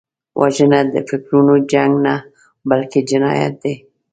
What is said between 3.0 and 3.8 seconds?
جنایت دی